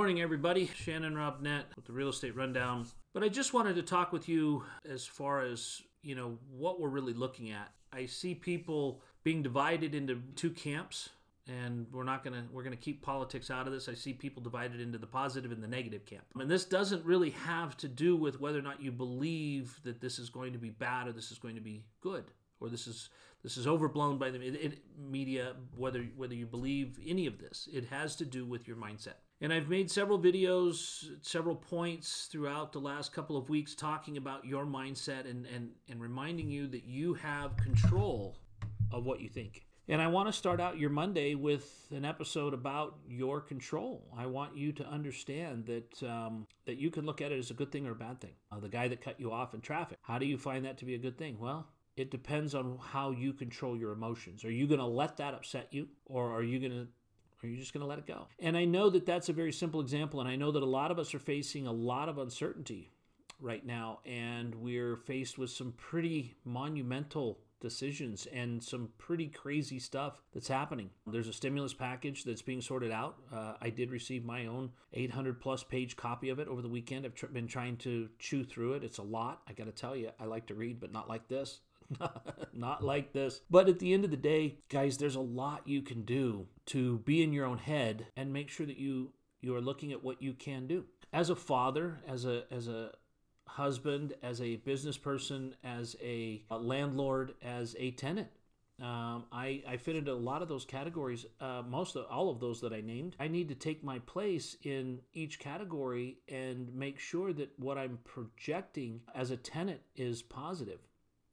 morning, 0.00 0.22
everybody. 0.22 0.70
Shannon 0.76 1.12
Robnett 1.12 1.64
with 1.76 1.84
the 1.84 1.92
Real 1.92 2.08
Estate 2.08 2.34
Rundown. 2.34 2.86
But 3.12 3.22
I 3.22 3.28
just 3.28 3.52
wanted 3.52 3.76
to 3.76 3.82
talk 3.82 4.14
with 4.14 4.30
you 4.30 4.64
as 4.88 5.04
far 5.04 5.42
as, 5.42 5.82
you 6.02 6.14
know, 6.14 6.38
what 6.50 6.80
we're 6.80 6.88
really 6.88 7.12
looking 7.12 7.50
at. 7.50 7.70
I 7.92 8.06
see 8.06 8.34
people 8.34 9.02
being 9.24 9.42
divided 9.42 9.94
into 9.94 10.22
two 10.36 10.52
camps 10.52 11.10
and 11.46 11.86
we're 11.92 12.04
not 12.04 12.24
going 12.24 12.32
to 12.32 12.48
we're 12.50 12.62
going 12.62 12.74
to 12.74 12.82
keep 12.82 13.02
politics 13.02 13.50
out 13.50 13.66
of 13.66 13.74
this. 13.74 13.90
I 13.90 13.94
see 13.94 14.14
people 14.14 14.42
divided 14.42 14.80
into 14.80 14.96
the 14.96 15.06
positive 15.06 15.52
and 15.52 15.62
the 15.62 15.68
negative 15.68 16.06
camp. 16.06 16.24
And 16.34 16.50
this 16.50 16.64
doesn't 16.64 17.04
really 17.04 17.30
have 17.32 17.76
to 17.76 17.86
do 17.86 18.16
with 18.16 18.40
whether 18.40 18.58
or 18.58 18.62
not 18.62 18.82
you 18.82 18.92
believe 18.92 19.78
that 19.84 20.00
this 20.00 20.18
is 20.18 20.30
going 20.30 20.54
to 20.54 20.58
be 20.58 20.70
bad 20.70 21.08
or 21.08 21.12
this 21.12 21.30
is 21.30 21.36
going 21.36 21.56
to 21.56 21.60
be 21.60 21.84
good 22.00 22.24
or 22.58 22.70
this 22.70 22.86
is 22.86 23.10
this 23.42 23.58
is 23.58 23.66
overblown 23.66 24.16
by 24.16 24.30
the 24.30 24.72
media 24.98 25.56
whether 25.76 26.04
whether 26.16 26.34
you 26.34 26.46
believe 26.46 26.98
any 27.06 27.26
of 27.26 27.38
this. 27.38 27.68
It 27.70 27.84
has 27.90 28.16
to 28.16 28.24
do 28.24 28.46
with 28.46 28.66
your 28.66 28.78
mindset. 28.78 29.16
And 29.42 29.52
I've 29.52 29.68
made 29.68 29.90
several 29.90 30.18
videos, 30.18 31.04
several 31.22 31.56
points 31.56 32.28
throughout 32.30 32.72
the 32.72 32.78
last 32.78 33.12
couple 33.12 33.38
of 33.38 33.48
weeks 33.48 33.74
talking 33.74 34.18
about 34.18 34.44
your 34.44 34.66
mindset 34.66 35.28
and, 35.28 35.46
and, 35.46 35.70
and 35.88 36.00
reminding 36.00 36.50
you 36.50 36.66
that 36.68 36.84
you 36.84 37.14
have 37.14 37.56
control 37.56 38.36
of 38.92 39.06
what 39.06 39.20
you 39.20 39.30
think. 39.30 39.64
And 39.88 40.00
I 40.00 40.06
want 40.06 40.28
to 40.28 40.32
start 40.32 40.60
out 40.60 40.78
your 40.78 40.90
Monday 40.90 41.34
with 41.34 41.88
an 41.90 42.04
episode 42.04 42.54
about 42.54 42.98
your 43.08 43.40
control. 43.40 44.06
I 44.16 44.26
want 44.26 44.56
you 44.56 44.72
to 44.72 44.86
understand 44.86 45.66
that 45.66 46.08
um, 46.08 46.46
that 46.66 46.76
you 46.76 46.90
can 46.90 47.06
look 47.06 47.20
at 47.20 47.32
it 47.32 47.38
as 47.38 47.50
a 47.50 47.54
good 47.54 47.72
thing 47.72 47.86
or 47.86 47.92
a 47.92 47.96
bad 47.96 48.20
thing. 48.20 48.34
Uh, 48.52 48.60
the 48.60 48.68
guy 48.68 48.86
that 48.86 49.00
cut 49.00 49.18
you 49.18 49.32
off 49.32 49.52
in 49.52 49.60
traffic, 49.60 49.98
how 50.02 50.18
do 50.18 50.26
you 50.26 50.38
find 50.38 50.64
that 50.64 50.78
to 50.78 50.84
be 50.84 50.94
a 50.94 50.98
good 50.98 51.18
thing? 51.18 51.38
Well, 51.40 51.66
it 51.96 52.12
depends 52.12 52.54
on 52.54 52.78
how 52.80 53.10
you 53.10 53.32
control 53.32 53.76
your 53.76 53.90
emotions. 53.90 54.44
Are 54.44 54.50
you 54.50 54.68
going 54.68 54.80
to 54.80 54.86
let 54.86 55.16
that 55.16 55.34
upset 55.34 55.68
you, 55.72 55.88
or 56.04 56.30
are 56.30 56.42
you 56.42 56.60
going 56.60 56.72
to 56.72 56.86
are 57.42 57.46
you 57.46 57.56
just 57.56 57.72
going 57.72 57.82
to 57.82 57.86
let 57.86 57.98
it 57.98 58.06
go? 58.06 58.26
And 58.38 58.56
I 58.56 58.64
know 58.64 58.90
that 58.90 59.06
that's 59.06 59.28
a 59.28 59.32
very 59.32 59.52
simple 59.52 59.80
example, 59.80 60.20
and 60.20 60.28
I 60.28 60.36
know 60.36 60.52
that 60.52 60.62
a 60.62 60.66
lot 60.66 60.90
of 60.90 60.98
us 60.98 61.14
are 61.14 61.18
facing 61.18 61.66
a 61.66 61.72
lot 61.72 62.08
of 62.08 62.18
uncertainty 62.18 62.92
right 63.40 63.64
now, 63.64 64.00
and 64.04 64.54
we're 64.54 64.96
faced 64.96 65.38
with 65.38 65.50
some 65.50 65.72
pretty 65.72 66.34
monumental 66.44 67.38
decisions 67.60 68.26
and 68.32 68.62
some 68.62 68.88
pretty 68.98 69.28
crazy 69.28 69.78
stuff 69.78 70.22
that's 70.32 70.48
happening. 70.48 70.90
There's 71.06 71.28
a 71.28 71.32
stimulus 71.32 71.74
package 71.74 72.24
that's 72.24 72.42
being 72.42 72.60
sorted 72.60 72.90
out. 72.90 73.16
Uh, 73.32 73.54
I 73.60 73.70
did 73.70 73.90
receive 73.90 74.24
my 74.24 74.46
own 74.46 74.70
800 74.94 75.40
plus 75.40 75.62
page 75.62 75.96
copy 75.96 76.30
of 76.30 76.38
it 76.38 76.48
over 76.48 76.62
the 76.62 76.68
weekend. 76.68 77.04
I've 77.04 77.14
tr- 77.14 77.26
been 77.26 77.46
trying 77.46 77.76
to 77.78 78.08
chew 78.18 78.44
through 78.44 78.74
it. 78.74 78.84
It's 78.84 78.98
a 78.98 79.02
lot. 79.02 79.42
I 79.46 79.52
got 79.52 79.66
to 79.66 79.72
tell 79.72 79.94
you, 79.94 80.10
I 80.18 80.24
like 80.24 80.46
to 80.46 80.54
read, 80.54 80.80
but 80.80 80.92
not 80.92 81.08
like 81.08 81.28
this. 81.28 81.60
not 82.52 82.84
like 82.84 83.12
this. 83.12 83.40
But 83.50 83.68
at 83.68 83.78
the 83.78 83.92
end 83.92 84.04
of 84.04 84.10
the 84.10 84.16
day, 84.16 84.58
guys, 84.68 84.96
there's 84.96 85.16
a 85.16 85.20
lot 85.20 85.66
you 85.66 85.82
can 85.82 86.02
do 86.02 86.46
to 86.66 86.98
be 86.98 87.22
in 87.22 87.32
your 87.32 87.46
own 87.46 87.58
head 87.58 88.06
and 88.16 88.32
make 88.32 88.48
sure 88.48 88.66
that 88.66 88.78
you 88.78 89.12
you 89.40 89.56
are 89.56 89.60
looking 89.60 89.90
at 89.92 90.04
what 90.04 90.22
you 90.22 90.34
can 90.34 90.66
do. 90.66 90.84
As 91.12 91.30
a 91.30 91.36
father, 91.36 91.98
as 92.06 92.24
a 92.24 92.44
as 92.50 92.68
a 92.68 92.92
husband, 93.50 94.14
as 94.22 94.40
a 94.40 94.56
business 94.56 94.96
person, 94.96 95.54
as 95.64 95.96
a, 96.02 96.42
a 96.50 96.56
landlord, 96.56 97.34
as 97.42 97.74
a 97.78 97.90
tenant. 97.92 98.28
Um, 98.80 99.24
I, 99.30 99.62
I 99.68 99.76
fit 99.76 99.96
into 99.96 100.12
a 100.12 100.14
lot 100.14 100.40
of 100.40 100.48
those 100.48 100.64
categories, 100.64 101.26
uh, 101.40 101.62
most 101.68 101.96
of 101.96 102.06
all 102.10 102.30
of 102.30 102.40
those 102.40 102.62
that 102.62 102.72
I 102.72 102.80
named. 102.80 103.14
I 103.20 103.28
need 103.28 103.48
to 103.48 103.54
take 103.54 103.84
my 103.84 103.98
place 104.00 104.56
in 104.62 105.00
each 105.12 105.38
category 105.38 106.18
and 106.28 106.72
make 106.74 106.98
sure 106.98 107.34
that 107.34 107.50
what 107.58 107.76
I'm 107.76 107.98
projecting 108.04 109.02
as 109.14 109.30
a 109.30 109.36
tenant 109.36 109.80
is 109.96 110.22
positive. 110.22 110.78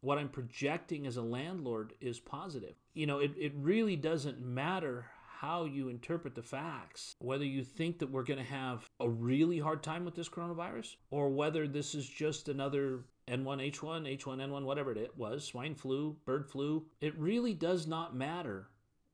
What 0.00 0.18
I'm 0.18 0.28
projecting 0.28 1.06
as 1.06 1.16
a 1.16 1.22
landlord 1.22 1.94
is 2.00 2.20
positive. 2.20 2.74
You 2.94 3.06
know, 3.06 3.18
it, 3.18 3.32
it 3.36 3.52
really 3.56 3.96
doesn't 3.96 4.40
matter 4.40 5.06
how 5.40 5.64
you 5.64 5.88
interpret 5.88 6.34
the 6.34 6.42
facts, 6.42 7.14
whether 7.20 7.44
you 7.44 7.62
think 7.62 7.98
that 7.98 8.10
we're 8.10 8.24
going 8.24 8.38
to 8.38 8.52
have 8.52 8.88
a 8.98 9.08
really 9.08 9.58
hard 9.58 9.82
time 9.82 10.04
with 10.04 10.14
this 10.14 10.28
coronavirus 10.28 10.96
or 11.10 11.28
whether 11.28 11.68
this 11.68 11.94
is 11.94 12.08
just 12.08 12.48
another 12.48 13.04
N1H1, 13.28 14.18
H1N1, 14.18 14.64
whatever 14.64 14.92
it 14.92 15.16
was, 15.16 15.44
swine 15.44 15.74
flu, 15.74 16.16
bird 16.24 16.48
flu. 16.48 16.86
It 17.00 17.16
really 17.18 17.54
does 17.54 17.86
not 17.86 18.16
matter 18.16 18.68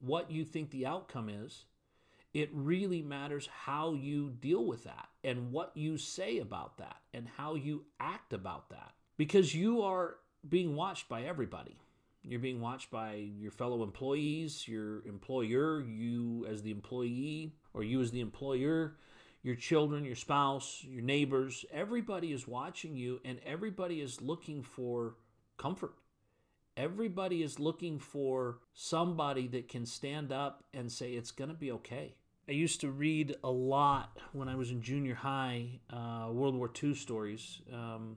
what 0.00 0.30
you 0.30 0.44
think 0.44 0.70
the 0.70 0.86
outcome 0.86 1.28
is. 1.28 1.66
It 2.34 2.50
really 2.52 3.02
matters 3.02 3.48
how 3.52 3.94
you 3.94 4.30
deal 4.30 4.64
with 4.64 4.84
that 4.84 5.08
and 5.24 5.50
what 5.52 5.72
you 5.74 5.98
say 5.98 6.38
about 6.38 6.78
that 6.78 6.96
and 7.14 7.26
how 7.36 7.54
you 7.54 7.84
act 8.00 8.32
about 8.32 8.70
that 8.70 8.92
because 9.16 9.54
you 9.54 9.82
are 9.82 10.16
being 10.46 10.76
watched 10.76 11.08
by 11.08 11.22
everybody. 11.22 11.76
You're 12.22 12.40
being 12.40 12.60
watched 12.60 12.90
by 12.90 13.14
your 13.14 13.50
fellow 13.50 13.82
employees, 13.82 14.66
your 14.68 15.06
employer, 15.06 15.80
you 15.80 16.46
as 16.48 16.62
the 16.62 16.70
employee, 16.70 17.54
or 17.72 17.82
you 17.82 18.02
as 18.02 18.10
the 18.10 18.20
employer, 18.20 18.96
your 19.42 19.54
children, 19.54 20.04
your 20.04 20.16
spouse, 20.16 20.84
your 20.84 21.02
neighbors. 21.02 21.64
Everybody 21.72 22.32
is 22.32 22.46
watching 22.46 22.96
you 22.96 23.20
and 23.24 23.40
everybody 23.46 24.00
is 24.00 24.20
looking 24.20 24.62
for 24.62 25.14
comfort. 25.56 25.94
Everybody 26.76 27.42
is 27.42 27.58
looking 27.58 27.98
for 27.98 28.58
somebody 28.72 29.48
that 29.48 29.68
can 29.68 29.86
stand 29.86 30.32
up 30.32 30.64
and 30.74 30.90
say, 30.90 31.12
it's 31.12 31.30
going 31.30 31.50
to 31.50 31.56
be 31.56 31.72
okay. 31.72 32.14
I 32.48 32.52
used 32.52 32.80
to 32.82 32.90
read 32.90 33.36
a 33.42 33.50
lot 33.50 34.18
when 34.32 34.48
I 34.48 34.54
was 34.54 34.70
in 34.70 34.80
junior 34.80 35.14
high, 35.14 35.80
uh, 35.90 36.28
World 36.30 36.54
War 36.54 36.70
II 36.82 36.94
stories. 36.94 37.60
Um, 37.72 38.16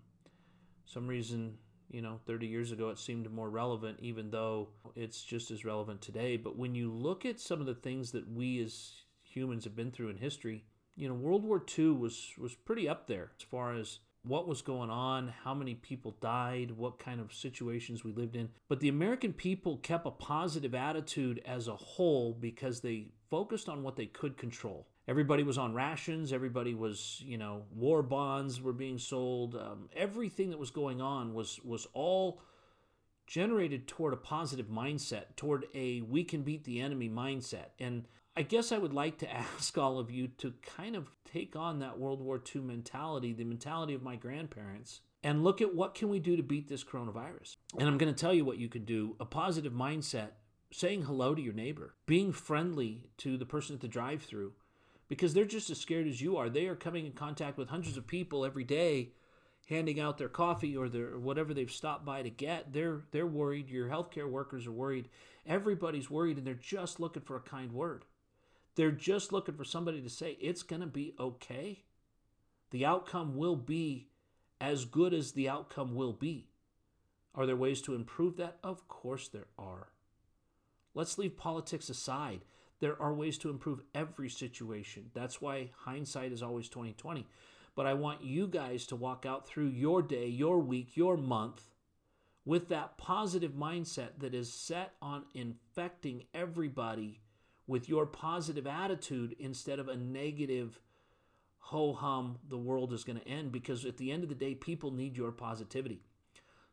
some 0.86 1.08
reason 1.08 1.58
you 1.92 2.02
know 2.02 2.20
30 2.26 2.48
years 2.48 2.72
ago 2.72 2.90
it 2.90 2.98
seemed 2.98 3.30
more 3.32 3.50
relevant 3.50 3.98
even 4.02 4.32
though 4.32 4.70
it's 4.96 5.24
just 5.24 5.52
as 5.52 5.66
relevant 5.66 6.02
today 6.02 6.38
but 6.38 6.58
when 6.58 6.74
you 6.74 6.92
look 6.92 7.26
at 7.26 7.40
some 7.40 7.60
of 7.60 7.66
the 7.66 7.76
things 7.76 8.12
that 8.12 8.30
we 8.32 8.62
as 8.64 8.94
humans 9.24 9.64
have 9.64 9.76
been 9.76 9.92
through 9.92 10.10
in 10.10 10.18
history 10.18 10.64
you 10.96 11.08
know 11.08 11.14
world 11.14 11.44
war 11.44 11.64
ii 11.78 11.90
was 11.90 12.32
was 12.38 12.56
pretty 12.56 12.88
up 12.88 13.08
there 13.08 13.32
as 13.38 13.44
far 13.44 13.76
as 13.76 14.00
what 14.24 14.48
was 14.48 14.62
going 14.62 14.90
on, 14.90 15.34
how 15.44 15.54
many 15.54 15.74
people 15.74 16.16
died, 16.22 16.72
what 16.72 17.00
kind 17.00 17.20
of 17.20 17.34
situations 17.34 18.04
we 18.04 18.12
lived 18.12 18.36
in. 18.36 18.50
But 18.70 18.80
the 18.80 18.90
American 18.90 19.34
people 19.34 19.78
kept 19.78 20.06
a 20.06 20.12
positive 20.12 20.76
attitude 20.76 21.42
as 21.46 21.68
a 21.68 21.76
whole 21.76 22.34
because 22.34 22.82
they 22.82 23.08
focused 23.30 23.68
on 23.68 23.82
what 23.82 23.96
they 23.96 24.06
could 24.06 24.38
control 24.38 24.88
everybody 25.08 25.44
was 25.44 25.58
on 25.58 25.74
rations. 25.74 26.34
Everybody 26.34 26.74
was 26.74 27.22
you 27.26 27.38
know 27.38 27.64
war 27.74 28.04
bonds 28.04 28.62
were 28.62 28.74
being 28.74 28.98
sold. 28.98 29.56
Um, 29.56 29.90
everything 29.96 30.50
that 30.52 30.60
was 30.60 30.72
going 30.72 31.02
on 31.02 31.34
was 31.34 31.60
was 31.64 31.88
all 31.94 32.42
generated 33.28 33.88
toward 33.88 34.14
a 34.14 34.18
positive 34.18 34.68
mindset 34.68 35.36
toward 35.38 35.66
a 35.74 36.02
we 36.02 36.24
can 36.24 36.42
beat 36.42 36.64
the 36.64 36.82
enemy 36.82 37.10
mindset. 37.10 37.70
And 37.80 38.08
i 38.36 38.42
guess 38.42 38.72
i 38.72 38.78
would 38.78 38.94
like 38.94 39.18
to 39.18 39.30
ask 39.58 39.78
all 39.78 40.00
of 40.00 40.10
you 40.10 40.28
to 40.28 40.54
kind 40.62 40.96
of 40.96 41.12
take 41.26 41.56
on 41.56 41.80
that 41.80 42.00
world 42.00 42.22
war 42.22 42.42
ii 42.56 42.62
mentality 42.62 43.34
the 43.34 43.44
mentality 43.44 43.94
of 43.94 44.02
my 44.02 44.16
grandparents 44.16 45.02
and 45.24 45.44
look 45.44 45.62
at 45.62 45.76
what 45.76 45.94
can 45.94 46.10
we 46.10 46.20
do 46.20 46.36
to 46.36 46.44
beat 46.44 46.68
this 46.68 46.84
coronavirus. 46.84 47.58
And 47.78 47.88
i'm 47.88 47.98
going 47.98 48.14
to 48.14 48.20
tell 48.20 48.34
you 48.34 48.46
what 48.46 48.58
you 48.58 48.70
can 48.70 48.86
do. 48.86 49.16
A 49.20 49.26
positive 49.26 49.74
mindset 49.74 50.30
saying 50.72 51.04
hello 51.04 51.36
to 51.36 51.42
your 51.42 51.54
neighbor 51.54 51.96
being 52.06 52.32
friendly 52.32 53.10
to 53.18 53.38
the 53.38 53.46
person 53.46 53.76
at 53.76 53.82
the 53.82 53.88
drive 53.88 54.24
through 54.24 54.54
because 55.12 55.34
they're 55.34 55.44
just 55.44 55.70
as 55.70 55.78
scared 55.78 56.08
as 56.08 56.22
you 56.22 56.38
are. 56.38 56.50
They 56.50 56.68
are 56.68 56.76
coming 56.76 57.06
in 57.06 57.12
contact 57.12 57.58
with 57.58 57.68
hundreds 57.68 57.98
of 57.98 58.08
people 58.08 58.46
every 58.46 58.64
day, 58.64 59.10
handing 59.68 60.00
out 60.00 60.18
their 60.18 60.30
coffee 60.30 60.78
or 60.78 60.88
their 60.88 61.20
whatever 61.20 61.54
they've 61.54 61.70
stopped 61.70 62.06
by 62.06 62.22
to 62.22 62.30
get. 62.30 62.72
They're 62.72 63.02
they're 63.12 63.28
worried. 63.28 63.70
Your 63.70 63.90
healthcare 63.90 64.30
workers 64.30 64.66
are 64.66 64.72
worried. 64.72 65.10
Everybody's 65.46 66.10
worried, 66.10 66.38
and 66.38 66.48
they're 66.48 66.54
just 66.54 67.02
looking 67.02 67.24
for 67.24 67.36
a 67.36 67.42
kind 67.42 67.74
word. 67.74 68.06
They're 68.76 68.90
just 68.90 69.34
looking 69.34 69.56
for 69.56 69.66
somebody 69.66 70.02
to 70.02 70.10
say 70.10 70.38
it's 70.40 70.64
going 70.64 70.80
to 70.80 70.88
be 70.88 71.14
okay. 71.20 71.84
The 72.70 72.86
outcome 72.86 73.36
will 73.36 73.58
be 73.58 74.08
as 74.62 74.86
good 74.86 75.14
as 75.14 75.34
the 75.34 75.50
outcome 75.50 75.94
will 75.94 76.14
be. 76.14 76.48
Are 77.36 77.46
there 77.46 77.58
ways 77.58 77.82
to 77.82 77.96
improve 77.96 78.38
that? 78.38 78.60
Of 78.64 78.88
course 78.88 79.28
there 79.28 79.48
are. 79.60 79.90
Let's 80.94 81.18
leave 81.18 81.36
politics 81.36 81.90
aside. 81.90 82.46
There 82.82 83.02
are 83.02 83.14
ways 83.14 83.38
to 83.40 83.50
improve 83.50 83.82
every 83.96 84.30
situation. 84.30 85.12
That's 85.14 85.40
why 85.40 85.70
hindsight 85.78 86.32
is 86.34 86.44
always 86.44 86.68
2020. 86.68 87.28
But 87.76 87.86
I 87.86 87.94
want 87.94 88.24
you 88.24 88.48
guys 88.48 88.86
to 88.88 88.96
walk 88.96 89.26
out 89.26 89.48
through 89.48 89.68
your 89.68 90.02
day, 90.02 90.28
your 90.28 90.60
week, 90.60 90.98
your 90.98 91.16
month 91.16 91.70
with 92.44 92.68
that 92.70 92.98
positive 92.98 93.52
mindset 93.52 94.20
that 94.20 94.34
is 94.34 94.52
set 94.52 94.94
on 95.02 95.24
infecting 95.34 96.24
everybody 96.34 97.22
with 97.68 97.88
your 97.88 98.06
positive 98.06 98.66
attitude 98.66 99.36
instead 99.40 99.80
of 99.80 99.88
a 99.88 99.96
negative 99.96 100.80
ho 101.60 101.94
hum, 101.94 102.40
the 102.50 102.58
world 102.58 102.92
is 102.92 103.04
going 103.04 103.20
to 103.20 103.28
end. 103.28 103.52
Because 103.52 103.86
at 103.86 103.98
the 103.98 104.12
end 104.12 104.24
of 104.24 104.30
the 104.30 104.36
day, 104.36 104.56
people 104.56 104.92
need 104.92 105.16
your 105.16 105.32
positivity. 105.32 106.02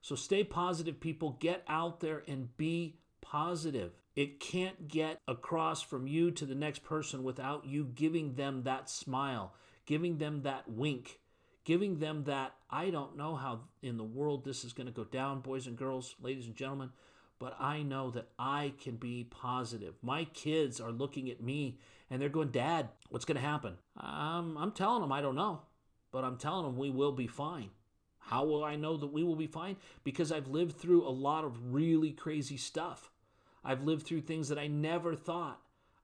So 0.00 0.14
stay 0.14 0.42
positive, 0.42 1.00
people. 1.00 1.36
Get 1.38 1.62
out 1.68 2.00
there 2.00 2.22
and 2.26 2.56
be 2.56 2.96
positive. 3.30 3.92
It 4.16 4.40
can't 4.40 4.88
get 4.88 5.20
across 5.28 5.82
from 5.82 6.06
you 6.06 6.30
to 6.32 6.46
the 6.46 6.54
next 6.54 6.82
person 6.82 7.22
without 7.22 7.66
you 7.66 7.84
giving 7.84 8.34
them 8.34 8.62
that 8.62 8.88
smile, 8.88 9.54
giving 9.86 10.18
them 10.18 10.42
that 10.42 10.70
wink, 10.70 11.20
giving 11.64 11.98
them 11.98 12.24
that, 12.24 12.54
I 12.70 12.90
don't 12.90 13.16
know 13.16 13.36
how 13.36 13.60
in 13.82 13.98
the 13.98 14.04
world 14.04 14.44
this 14.44 14.64
is 14.64 14.72
going 14.72 14.86
to 14.86 14.92
go 14.92 15.04
down, 15.04 15.40
boys 15.40 15.66
and 15.66 15.76
girls, 15.76 16.16
ladies 16.22 16.46
and 16.46 16.56
gentlemen, 16.56 16.90
but 17.38 17.54
I 17.60 17.82
know 17.82 18.10
that 18.12 18.28
I 18.38 18.72
can 18.82 18.96
be 18.96 19.24
positive. 19.24 19.94
My 20.02 20.24
kids 20.24 20.80
are 20.80 20.90
looking 20.90 21.30
at 21.30 21.42
me 21.42 21.78
and 22.10 22.20
they're 22.20 22.28
going, 22.28 22.50
Dad, 22.50 22.88
what's 23.10 23.26
going 23.26 23.36
to 23.36 23.46
happen? 23.46 23.74
Um, 23.98 24.56
I'm 24.58 24.72
telling 24.72 25.02
them 25.02 25.12
I 25.12 25.20
don't 25.20 25.36
know, 25.36 25.60
but 26.10 26.24
I'm 26.24 26.38
telling 26.38 26.64
them 26.64 26.78
we 26.78 26.90
will 26.90 27.12
be 27.12 27.26
fine. 27.26 27.70
How 28.18 28.44
will 28.44 28.64
I 28.64 28.76
know 28.76 28.96
that 28.96 29.12
we 29.12 29.22
will 29.22 29.36
be 29.36 29.46
fine? 29.46 29.76
Because 30.04 30.32
I've 30.32 30.48
lived 30.48 30.78
through 30.78 31.06
a 31.06 31.10
lot 31.10 31.44
of 31.44 31.74
really 31.74 32.12
crazy 32.12 32.56
stuff. 32.56 33.10
I've 33.64 33.84
lived 33.84 34.06
through 34.06 34.22
things 34.22 34.48
that 34.48 34.58
I 34.58 34.66
never 34.66 35.14
thought 35.14 35.60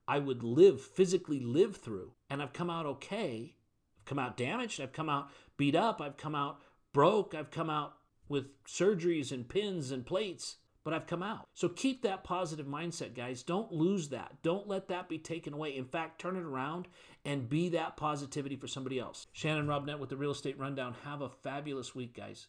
I 0.07 0.19
would 0.19 0.43
live, 0.43 0.81
physically 0.81 1.39
live 1.39 1.77
through. 1.77 2.11
And 2.29 2.41
I've 2.41 2.53
come 2.53 2.69
out 2.69 2.85
okay. 2.85 3.55
I've 3.99 4.05
come 4.05 4.19
out 4.19 4.37
damaged. 4.37 4.79
I've 4.79 4.93
come 4.93 5.09
out 5.09 5.29
beat 5.57 5.75
up. 5.75 6.01
I've 6.01 6.17
come 6.17 6.35
out 6.35 6.61
broke. 6.93 7.33
I've 7.33 7.51
come 7.51 7.69
out 7.69 7.95
with 8.27 8.45
surgeries 8.65 9.31
and 9.31 9.47
pins 9.47 9.91
and 9.91 10.05
plates 10.05 10.57
but 10.85 10.93
I've 10.93 11.07
come 11.07 11.23
out. 11.23 11.49
So 11.55 11.67
keep 11.67 12.03
that 12.03 12.23
positive 12.23 12.67
mindset, 12.67 13.15
guys. 13.15 13.41
Don't 13.41 13.71
lose 13.71 14.09
that. 14.09 14.35
Don't 14.43 14.67
let 14.67 14.87
that 14.89 15.09
be 15.09 15.17
taken 15.17 15.51
away. 15.51 15.75
In 15.75 15.85
fact, 15.85 16.21
turn 16.21 16.37
it 16.37 16.43
around 16.43 16.87
and 17.25 17.49
be 17.49 17.69
that 17.69 17.97
positivity 17.97 18.55
for 18.55 18.67
somebody 18.67 18.99
else. 18.99 19.25
Shannon 19.33 19.65
Robnett 19.65 19.97
with 19.97 20.09
the 20.09 20.15
Real 20.15 20.31
Estate 20.31 20.59
Rundown. 20.59 20.95
Have 21.03 21.21
a 21.21 21.29
fabulous 21.29 21.95
week, 21.95 22.15
guys. 22.15 22.45